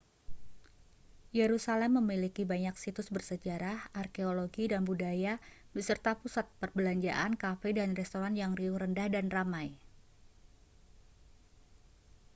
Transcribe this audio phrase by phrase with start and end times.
[1.37, 5.33] yerusalem memiliki banyak situs bersejarah arkeologi dan budaya
[5.77, 9.67] beserta pusat perbelanjaan kafe dan restoran yang riuh rendah dan ramai